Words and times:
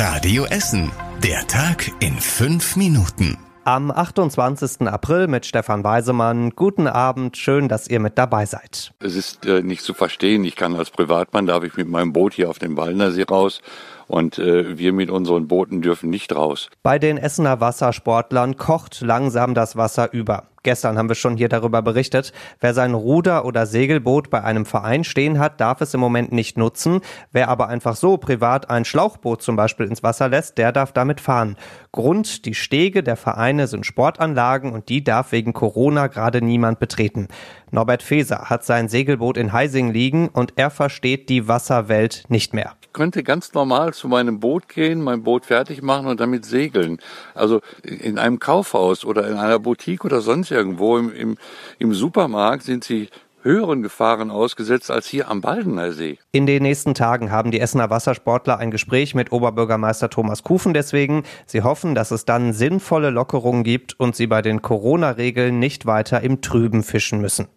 Radio 0.00 0.44
Essen. 0.44 0.92
Der 1.24 1.44
Tag 1.48 1.90
in 1.98 2.20
fünf 2.20 2.76
Minuten. 2.76 3.36
Am 3.64 3.90
28. 3.90 4.82
April 4.86 5.26
mit 5.26 5.44
Stefan 5.44 5.82
Weisemann. 5.82 6.50
Guten 6.50 6.86
Abend, 6.86 7.36
schön, 7.36 7.66
dass 7.66 7.88
ihr 7.88 7.98
mit 7.98 8.16
dabei 8.16 8.46
seid. 8.46 8.92
Es 9.00 9.16
ist 9.16 9.44
äh, 9.44 9.60
nicht 9.60 9.82
zu 9.82 9.94
verstehen. 9.94 10.44
Ich 10.44 10.54
kann 10.54 10.76
als 10.76 10.90
Privatmann, 10.90 11.46
darf 11.46 11.64
ich 11.64 11.76
mit 11.76 11.88
meinem 11.88 12.12
Boot 12.12 12.34
hier 12.34 12.48
auf 12.48 12.60
dem 12.60 12.76
Wallnersee 12.76 13.24
raus 13.24 13.60
und 14.08 14.38
äh, 14.38 14.78
wir 14.78 14.92
mit 14.92 15.10
unseren 15.10 15.46
Booten 15.46 15.82
dürfen 15.82 16.10
nicht 16.10 16.34
raus. 16.34 16.68
Bei 16.82 16.98
den 16.98 17.18
Essener 17.18 17.60
Wassersportlern 17.60 18.56
kocht 18.56 19.00
langsam 19.00 19.54
das 19.54 19.76
Wasser 19.76 20.12
über. 20.12 20.48
Gestern 20.64 20.98
haben 20.98 21.08
wir 21.08 21.14
schon 21.14 21.36
hier 21.36 21.48
darüber 21.48 21.82
berichtet. 21.82 22.32
Wer 22.60 22.74
sein 22.74 22.94
Ruder- 22.94 23.44
oder 23.44 23.64
Segelboot 23.64 24.28
bei 24.28 24.42
einem 24.42 24.66
Verein 24.66 25.04
stehen 25.04 25.38
hat, 25.38 25.60
darf 25.60 25.80
es 25.80 25.94
im 25.94 26.00
Moment 26.00 26.32
nicht 26.32 26.58
nutzen. 26.58 27.00
Wer 27.32 27.48
aber 27.48 27.68
einfach 27.68 27.94
so 27.96 28.16
privat 28.16 28.68
ein 28.68 28.84
Schlauchboot 28.84 29.40
zum 29.40 29.56
Beispiel 29.56 29.86
ins 29.86 30.02
Wasser 30.02 30.28
lässt, 30.28 30.58
der 30.58 30.72
darf 30.72 30.92
damit 30.92 31.20
fahren. 31.20 31.56
Grund, 31.92 32.44
die 32.44 32.54
Stege 32.54 33.02
der 33.02 33.16
Vereine 33.16 33.66
sind 33.66 33.86
Sportanlagen 33.86 34.72
und 34.72 34.88
die 34.88 35.04
darf 35.04 35.32
wegen 35.32 35.52
Corona 35.52 36.08
gerade 36.08 36.42
niemand 36.42 36.80
betreten. 36.80 37.28
Norbert 37.70 38.02
Feser 38.02 38.50
hat 38.50 38.64
sein 38.64 38.88
Segelboot 38.88 39.36
in 39.36 39.52
Heising 39.52 39.92
liegen 39.92 40.28
und 40.28 40.54
er 40.56 40.70
versteht 40.70 41.28
die 41.28 41.48
Wasserwelt 41.48 42.24
nicht 42.28 42.54
mehr. 42.54 42.74
Ich 42.82 42.92
könnte 42.92 43.22
ganz 43.22 43.52
normal 43.52 43.92
zu 43.92 44.08
meinem 44.08 44.40
Boot 44.40 44.68
gehen, 44.68 45.02
mein 45.02 45.22
Boot 45.22 45.46
fertig 45.46 45.82
machen 45.82 46.06
und 46.06 46.20
damit 46.20 46.44
segeln. 46.44 46.98
Also 47.34 47.60
in 47.82 48.18
einem 48.18 48.38
Kaufhaus 48.38 49.04
oder 49.04 49.28
in 49.28 49.36
einer 49.36 49.58
Boutique 49.58 50.04
oder 50.04 50.20
sonst 50.20 50.50
irgendwo 50.50 50.96
im, 50.96 51.12
im, 51.12 51.36
im 51.78 51.94
Supermarkt 51.94 52.62
sind 52.62 52.84
sie 52.84 53.08
höheren 53.42 53.82
Gefahren 53.82 54.30
ausgesetzt 54.30 54.90
als 54.90 55.06
hier 55.06 55.28
am 55.28 55.40
Baldener 55.40 55.92
See. 55.92 56.18
In 56.32 56.46
den 56.46 56.62
nächsten 56.62 56.94
Tagen 56.94 57.30
haben 57.30 57.50
die 57.50 57.60
Essener 57.60 57.90
Wassersportler 57.90 58.58
ein 58.58 58.70
Gespräch 58.70 59.14
mit 59.14 59.32
Oberbürgermeister 59.32 60.10
Thomas 60.10 60.42
Kufen 60.42 60.74
deswegen. 60.74 61.22
Sie 61.46 61.62
hoffen, 61.62 61.94
dass 61.94 62.10
es 62.10 62.24
dann 62.24 62.52
sinnvolle 62.52 63.10
Lockerungen 63.10 63.64
gibt 63.64 63.98
und 63.98 64.16
sie 64.16 64.26
bei 64.26 64.42
den 64.42 64.62
Corona-Regeln 64.62 65.58
nicht 65.58 65.86
weiter 65.86 66.20
im 66.20 66.40
Trüben 66.40 66.82
fischen 66.82 67.20
müssen. 67.20 67.48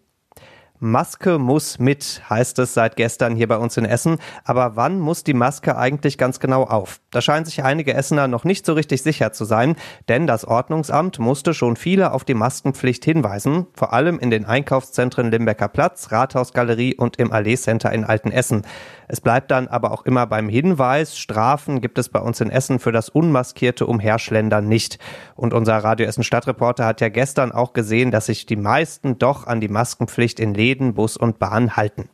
Maske 0.82 1.38
muss 1.38 1.78
mit, 1.78 2.22
heißt 2.28 2.58
es 2.58 2.74
seit 2.74 2.96
gestern 2.96 3.36
hier 3.36 3.46
bei 3.46 3.56
uns 3.56 3.76
in 3.76 3.84
Essen. 3.84 4.18
Aber 4.44 4.74
wann 4.74 4.98
muss 4.98 5.22
die 5.22 5.32
Maske 5.32 5.76
eigentlich 5.76 6.18
ganz 6.18 6.40
genau 6.40 6.64
auf? 6.64 7.00
Da 7.12 7.20
scheinen 7.20 7.44
sich 7.44 7.62
einige 7.62 7.94
Essener 7.94 8.26
noch 8.26 8.42
nicht 8.42 8.66
so 8.66 8.72
richtig 8.72 9.02
sicher 9.02 9.32
zu 9.32 9.44
sein, 9.44 9.76
denn 10.08 10.26
das 10.26 10.44
Ordnungsamt 10.44 11.20
musste 11.20 11.54
schon 11.54 11.76
viele 11.76 12.12
auf 12.12 12.24
die 12.24 12.34
Maskenpflicht 12.34 13.04
hinweisen, 13.04 13.68
vor 13.74 13.92
allem 13.92 14.18
in 14.18 14.30
den 14.30 14.44
Einkaufszentren 14.44 15.30
Limbecker 15.30 15.68
Platz, 15.68 16.10
Rathausgalerie 16.10 16.96
und 16.96 17.16
im 17.16 17.30
Allee 17.30 17.56
Center 17.56 17.92
in 17.92 18.02
Altenessen. 18.02 18.62
Es 19.06 19.20
bleibt 19.20 19.50
dann 19.50 19.68
aber 19.68 19.92
auch 19.92 20.04
immer 20.04 20.26
beim 20.26 20.48
Hinweis, 20.48 21.18
Strafen 21.18 21.80
gibt 21.80 21.98
es 21.98 22.08
bei 22.08 22.18
uns 22.18 22.40
in 22.40 22.50
Essen 22.50 22.78
für 22.78 22.92
das 22.92 23.08
unmaskierte 23.08 23.86
Umherschlendern 23.86 24.66
nicht. 24.66 24.98
Und 25.34 25.52
unser 25.54 25.76
Radio 25.76 26.06
Essen 26.06 26.24
Stadtreporter 26.24 26.86
hat 26.86 27.02
ja 27.02 27.10
gestern 27.10 27.52
auch 27.52 27.72
gesehen, 27.74 28.10
dass 28.10 28.26
sich 28.26 28.46
die 28.46 28.56
meisten 28.56 29.18
doch 29.18 29.46
an 29.46 29.60
die 29.60 29.68
Maskenpflicht 29.68 30.40
in 30.40 30.54
Läden 30.54 30.71
Läden, 30.72 30.94
Bus 30.94 31.18
und 31.18 31.38
Bahn 31.38 31.76
halten. 31.76 32.08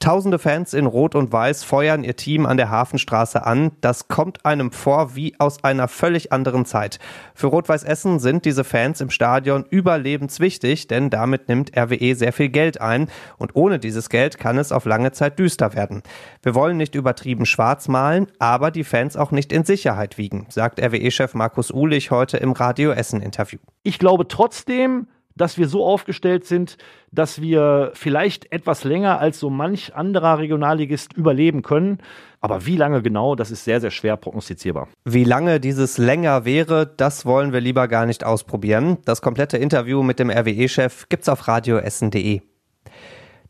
Tausende 0.00 0.38
Fans 0.38 0.74
in 0.74 0.86
Rot 0.86 1.16
und 1.16 1.32
Weiß 1.32 1.64
feuern 1.64 2.04
ihr 2.04 2.14
Team 2.14 2.46
an 2.46 2.56
der 2.56 2.70
Hafenstraße 2.70 3.44
an. 3.44 3.72
Das 3.80 4.06
kommt 4.06 4.44
einem 4.44 4.70
vor 4.70 5.16
wie 5.16 5.34
aus 5.40 5.64
einer 5.64 5.88
völlig 5.88 6.32
anderen 6.32 6.64
Zeit. 6.66 7.00
Für 7.34 7.48
Rot-Weiß 7.48 7.82
Essen 7.82 8.20
sind 8.20 8.44
diese 8.44 8.62
Fans 8.62 9.00
im 9.00 9.10
Stadion 9.10 9.64
überlebenswichtig, 9.68 10.86
denn 10.86 11.10
damit 11.10 11.48
nimmt 11.48 11.76
RWE 11.76 12.14
sehr 12.14 12.32
viel 12.32 12.48
Geld 12.48 12.80
ein 12.80 13.08
und 13.38 13.56
ohne 13.56 13.80
dieses 13.80 14.08
Geld 14.08 14.38
kann 14.38 14.56
es 14.56 14.70
auf 14.70 14.84
lange 14.84 15.10
Zeit 15.10 15.36
düster 15.40 15.74
werden. 15.74 16.04
Wir 16.42 16.54
wollen 16.54 16.76
nicht 16.76 16.94
übertrieben 16.94 17.44
schwarz 17.44 17.88
malen, 17.88 18.28
aber 18.38 18.70
die 18.70 18.84
Fans 18.84 19.16
auch 19.16 19.32
nicht 19.32 19.52
in 19.52 19.64
Sicherheit 19.64 20.16
wiegen, 20.16 20.46
sagt 20.48 20.80
RWE-Chef 20.80 21.34
Markus 21.34 21.72
Uhlich 21.72 22.12
heute 22.12 22.36
im 22.36 22.52
Radio 22.52 22.92
Essen 22.92 23.20
Interview. 23.20 23.58
Ich 23.82 23.98
glaube 23.98 24.28
trotzdem, 24.28 25.08
dass 25.40 25.56
wir 25.56 25.68
so 25.68 25.84
aufgestellt 25.84 26.44
sind, 26.44 26.76
dass 27.10 27.40
wir 27.40 27.92
vielleicht 27.94 28.52
etwas 28.52 28.84
länger 28.84 29.18
als 29.18 29.40
so 29.40 29.48
manch 29.48 29.94
anderer 29.94 30.38
Regionalligist 30.38 31.14
überleben 31.14 31.62
können. 31.62 31.98
Aber 32.40 32.66
wie 32.66 32.76
lange 32.76 33.02
genau, 33.02 33.34
das 33.34 33.50
ist 33.50 33.64
sehr, 33.64 33.80
sehr 33.80 33.90
schwer 33.90 34.16
prognostizierbar. 34.16 34.88
Wie 35.04 35.24
lange 35.24 35.58
dieses 35.60 35.98
länger 35.98 36.44
wäre, 36.44 36.86
das 36.86 37.26
wollen 37.26 37.52
wir 37.52 37.60
lieber 37.60 37.88
gar 37.88 38.06
nicht 38.06 38.24
ausprobieren. 38.24 38.98
Das 39.04 39.22
komplette 39.22 39.56
Interview 39.56 40.02
mit 40.02 40.18
dem 40.18 40.30
RWE-Chef 40.30 41.08
gibt's 41.08 41.28
auf 41.28 41.48
radioessen.de. 41.48 42.42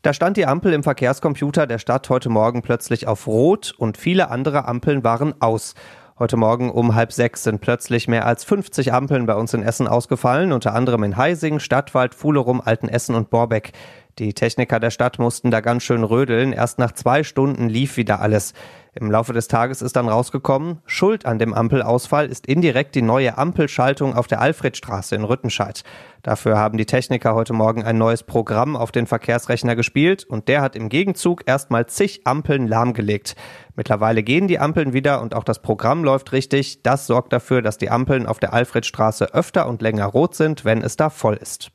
Da 0.01 0.13
stand 0.13 0.37
die 0.37 0.45
Ampel 0.45 0.71
im 0.71 0.81
Verkehrscomputer 0.81 1.67
der 1.67 1.77
Stadt 1.77 2.09
heute 2.09 2.29
Morgen 2.29 2.61
plötzlich 2.61 3.05
auf 3.05 3.27
Rot 3.27 3.73
und 3.77 3.97
viele 3.97 4.31
andere 4.31 4.65
Ampeln 4.65 5.03
waren 5.03 5.41
aus. 5.41 5.75
Heute 6.19 6.35
Morgen 6.35 6.69
um 6.69 6.95
halb 6.95 7.13
sechs 7.13 7.43
sind 7.43 7.61
plötzlich 7.61 8.09
mehr 8.09 8.25
als 8.25 8.43
50 8.43 8.91
Ampeln 8.91 9.25
bei 9.25 9.35
uns 9.35 9.53
in 9.53 9.63
Essen 9.63 9.87
ausgefallen, 9.87 10.51
unter 10.51 10.75
anderem 10.75 11.03
in 11.03 11.15
Heising, 11.15 11.61
Stadtwald, 11.61 12.13
Fuhlerum, 12.13 12.59
Altenessen 12.59 13.15
und 13.15 13.29
Borbeck. 13.29 13.71
Die 14.19 14.33
Techniker 14.33 14.81
der 14.81 14.91
Stadt 14.91 15.17
mussten 15.17 15.49
da 15.49 15.61
ganz 15.61 15.83
schön 15.83 16.03
rödeln. 16.03 16.51
Erst 16.51 16.77
nach 16.77 16.91
zwei 16.91 17.23
Stunden 17.23 17.69
lief 17.69 17.95
wieder 17.95 18.19
alles. 18.19 18.53
Im 18.93 19.09
Laufe 19.09 19.31
des 19.31 19.47
Tages 19.47 19.81
ist 19.81 19.95
dann 19.95 20.09
rausgekommen, 20.09 20.79
Schuld 20.85 21.25
an 21.25 21.39
dem 21.39 21.53
Ampelausfall 21.53 22.25
ist 22.25 22.45
indirekt 22.45 22.95
die 22.95 23.01
neue 23.01 23.37
Ampelschaltung 23.37 24.13
auf 24.15 24.27
der 24.27 24.41
Alfredstraße 24.41 25.15
in 25.15 25.23
Rüttenscheid. 25.23 25.83
Dafür 26.21 26.57
haben 26.57 26.77
die 26.77 26.85
Techniker 26.85 27.33
heute 27.33 27.53
Morgen 27.53 27.85
ein 27.85 27.97
neues 27.97 28.23
Programm 28.23 28.75
auf 28.75 28.91
den 28.91 29.07
Verkehrsrechner 29.07 29.77
gespielt 29.77 30.25
und 30.25 30.49
der 30.49 30.61
hat 30.61 30.75
im 30.75 30.89
Gegenzug 30.89 31.43
erstmal 31.45 31.85
zig 31.85 32.21
Ampeln 32.25 32.67
lahmgelegt. 32.67 33.37
Mittlerweile 33.75 34.21
gehen 34.21 34.49
die 34.49 34.59
Ampeln 34.59 34.91
wieder 34.91 35.21
und 35.21 35.33
auch 35.33 35.45
das 35.45 35.61
Programm 35.61 36.03
läuft 36.03 36.33
richtig. 36.33 36.83
Das 36.83 37.07
sorgt 37.07 37.31
dafür, 37.31 37.61
dass 37.61 37.77
die 37.77 37.89
Ampeln 37.89 38.25
auf 38.25 38.39
der 38.39 38.51
Alfredstraße 38.51 39.33
öfter 39.33 39.69
und 39.69 39.81
länger 39.81 40.07
rot 40.07 40.35
sind, 40.35 40.65
wenn 40.65 40.81
es 40.81 40.97
da 40.97 41.09
voll 41.09 41.35
ist. 41.35 41.71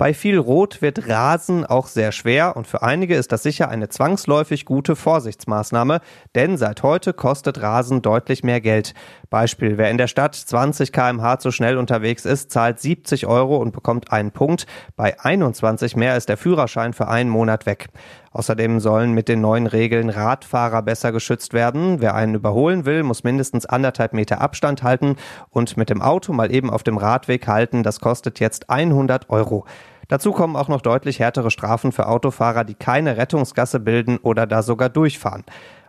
Bei 0.00 0.14
viel 0.14 0.38
Rot 0.38 0.80
wird 0.80 1.10
Rasen 1.10 1.66
auch 1.66 1.86
sehr 1.86 2.10
schwer 2.10 2.56
und 2.56 2.66
für 2.66 2.80
einige 2.80 3.16
ist 3.16 3.32
das 3.32 3.42
sicher 3.42 3.68
eine 3.68 3.90
zwangsläufig 3.90 4.64
gute 4.64 4.96
Vorsichtsmaßnahme, 4.96 6.00
denn 6.34 6.56
seit 6.56 6.82
heute 6.82 7.12
kostet 7.12 7.60
Rasen 7.60 8.00
deutlich 8.00 8.42
mehr 8.42 8.62
Geld. 8.62 8.94
Beispiel, 9.28 9.76
wer 9.76 9.90
in 9.90 9.98
der 9.98 10.06
Stadt 10.06 10.34
20 10.34 10.90
kmh 10.90 11.38
zu 11.38 11.50
schnell 11.50 11.76
unterwegs 11.76 12.24
ist, 12.24 12.50
zahlt 12.50 12.80
70 12.80 13.26
Euro 13.26 13.58
und 13.58 13.72
bekommt 13.72 14.10
einen 14.10 14.30
Punkt. 14.30 14.66
Bei 14.96 15.20
21 15.20 15.96
mehr 15.96 16.16
ist 16.16 16.30
der 16.30 16.38
Führerschein 16.38 16.94
für 16.94 17.08
einen 17.08 17.28
Monat 17.28 17.66
weg. 17.66 17.88
Außerdem 18.32 18.80
sollen 18.80 19.12
mit 19.12 19.28
den 19.28 19.40
neuen 19.40 19.66
Regeln 19.66 20.08
Radfahrer 20.08 20.82
besser 20.82 21.12
geschützt 21.12 21.52
werden. 21.52 22.00
Wer 22.00 22.14
einen 22.14 22.36
überholen 22.36 22.86
will, 22.86 23.02
muss 23.02 23.24
mindestens 23.24 23.66
anderthalb 23.66 24.14
Meter 24.14 24.40
Abstand 24.40 24.82
halten 24.82 25.16
und 25.50 25.76
mit 25.76 25.90
dem 25.90 26.00
Auto 26.00 26.32
mal 26.32 26.54
eben 26.54 26.70
auf 26.70 26.84
dem 26.84 26.96
Radweg 26.96 27.46
halten. 27.48 27.82
Das 27.82 28.00
kostet 28.00 28.40
jetzt 28.40 28.70
100 28.70 29.28
Euro. 29.30 29.66
Dazu 30.10 30.32
kommen 30.32 30.56
auch 30.56 30.66
noch 30.66 30.80
deutlich 30.80 31.20
härtere 31.20 31.52
Strafen 31.52 31.92
für 31.92 32.08
Autofahrer, 32.08 32.64
die 32.64 32.74
keine 32.74 33.16
Rettungsgasse 33.16 33.78
bilden 33.78 34.18
oder 34.18 34.44
da 34.44 34.64
sogar 34.64 34.88
durchfahren. 34.88 35.44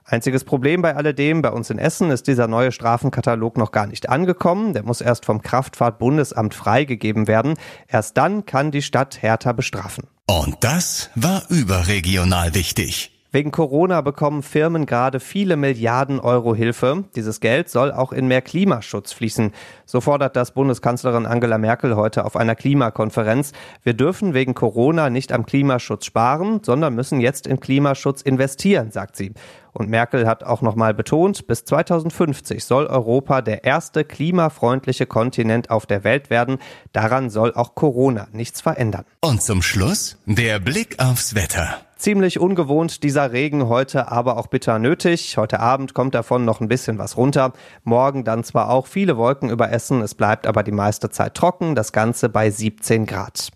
Einziges 0.06 0.44
Problem 0.44 0.84
bei 0.84 0.96
alledem, 0.96 1.42
bei 1.42 1.50
uns 1.50 1.72
in 1.72 1.80
Essen 1.80 2.12
ist 2.12 2.28
dieser 2.28 2.48
neue 2.48 2.72
Strafenkatalog 2.72 3.58
noch 3.58 3.72
gar 3.72 3.88
nicht 3.88 4.10
angekommen. 4.10 4.74
Der 4.74 4.84
muss 4.84 5.02
erst 5.02 5.26
vom 5.26 5.42
Kraftfahrtbundesamt 5.42 6.54
freigegeben 6.54 7.28
werden. 7.28 7.56
Erst 7.88 8.16
dann 8.16 8.46
kann 8.46 8.70
die 8.70 8.84
Stadt 8.84 9.24
härter 9.24 9.56
bestrafen. 9.56 10.06
Und 10.28 10.58
das 10.60 11.10
war 11.16 11.42
überregional 11.50 12.54
wichtig. 12.54 13.21
Wegen 13.34 13.52
Corona 13.52 14.02
bekommen 14.02 14.44
Firmen 14.44 14.86
gerade 14.86 15.22
viele 15.22 15.56
Milliarden 15.56 16.20
Euro 16.20 16.54
Hilfe. 16.54 17.06
Dieses 17.16 17.40
Geld 17.40 17.70
soll 17.70 17.94
auch 17.94 18.12
in 18.12 18.28
mehr 18.28 18.42
Klimaschutz 18.42 19.14
fließen. 19.14 19.54
So 19.86 20.02
fordert 20.02 20.36
das 20.36 20.54
Bundeskanzlerin 20.54 21.26
Angela 21.26 21.58
Merkel 21.58 21.96
heute 21.96 22.26
auf 22.26 22.36
einer 22.36 22.56
Klimakonferenz. 22.56 23.54
Wir 23.84 23.94
dürfen 23.94 24.34
wegen 24.34 24.54
Corona 24.54 25.10
nicht 25.10 25.32
am 25.32 25.46
Klimaschutz 25.46 26.08
sparen, 26.08 26.60
sondern 26.62 26.94
müssen 26.94 27.22
jetzt 27.22 27.48
in 27.48 27.62
Klimaschutz 27.62 28.22
investieren, 28.22 28.92
sagt 28.92 29.16
sie. 29.16 29.32
Und 29.74 29.90
Merkel 29.90 30.28
hat 30.28 30.44
auch 30.44 30.62
nochmal 30.62 30.94
betont, 30.94 31.48
bis 31.48 31.66
2050 31.66 32.64
soll 32.64 32.88
Europa 32.88 33.42
der 33.42 33.64
erste 33.64 34.04
klimafreundliche 34.04 35.06
Kontinent 35.06 35.70
auf 35.70 35.86
der 35.86 36.04
Welt 36.04 36.30
werden. 36.30 36.58
Daran 36.94 37.30
soll 37.30 37.54
auch 37.54 37.76
Corona 37.76 38.28
nichts 38.32 38.62
verändern. 38.62 39.06
Und 39.22 39.42
zum 39.42 39.62
Schluss 39.62 40.18
der 40.26 40.60
Blick 40.60 41.00
aufs 41.00 41.36
Wetter. 41.36 41.78
Ziemlich 42.02 42.40
ungewohnt 42.40 43.04
dieser 43.04 43.32
Regen 43.32 43.68
heute, 43.68 44.12
aber 44.12 44.38
auch 44.38 44.48
bitter 44.48 44.80
nötig. 44.80 45.38
Heute 45.38 45.60
Abend 45.60 45.94
kommt 45.94 46.16
davon 46.16 46.46
noch 46.46 46.60
ein 46.60 46.68
bisschen 46.68 46.98
was 46.98 47.16
runter. 47.16 47.54
Morgen 47.84 48.24
dann 48.24 48.44
zwar 48.44 48.72
auch 48.72 48.88
viele 48.88 49.18
Wolken 49.18 49.52
über 49.52 49.72
Essen, 49.72 50.02
es 50.02 50.16
bleibt 50.16 50.48
aber 50.48 50.64
die 50.64 50.72
meiste 50.72 51.12
Zeit 51.12 51.36
trocken, 51.36 51.76
das 51.76 51.92
Ganze 51.92 52.30
bei 52.30 52.50
17 52.50 53.06
Grad. 53.06 53.52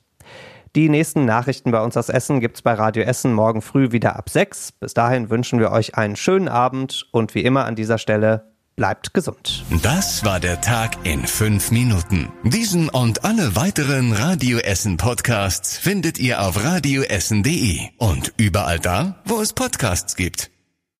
Die 0.76 0.90
nächsten 0.90 1.24
Nachrichten 1.24 1.72
bei 1.72 1.82
uns 1.82 1.96
aus 1.96 2.10
Essen 2.10 2.42
gibt's 2.42 2.62
bei 2.62 2.74
Radio 2.74 3.04
Essen 3.04 3.34
morgen 3.34 3.62
früh 3.62 3.94
wieder 3.94 4.18
ab 4.18 4.30
6. 4.30 4.74
Bis 4.74 4.94
dahin 4.94 5.30
wünschen 5.30 5.60
wir 5.60 5.72
euch 5.72 5.96
einen 5.96 6.18
schönen 6.18 6.50
Abend 6.50 7.08
und 7.14 7.34
wie 7.34 7.46
immer 7.46 7.64
an 7.64 7.76
dieser 7.76 7.98
Stelle 7.98 8.52
bleibt 8.76 9.14
gesund. 9.14 9.64
Das 9.84 10.26
war 10.26 10.42
der 10.42 10.60
Tag 10.60 10.98
in 11.06 11.26
fünf 11.26 11.72
Minuten. 11.72 12.28
Diesen 12.44 12.90
und 12.90 13.24
alle 13.24 13.56
weiteren 13.56 14.12
Radio 14.12 14.58
Essen 14.58 14.98
Podcasts 14.98 15.78
findet 15.78 16.20
ihr 16.20 16.42
auf 16.42 16.62
radioessen.de 16.62 17.80
und 17.98 18.34
überall 18.36 18.80
da, 18.80 19.22
wo 19.24 19.40
es 19.40 19.54
Podcasts 19.54 20.18
gibt. 20.18 20.52